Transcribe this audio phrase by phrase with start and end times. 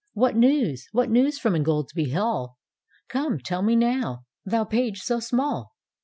[0.13, 0.87] What news?
[0.93, 2.57] what news from Ingoldsby Hall?
[3.07, 5.75] Come tell me now, thou page so small!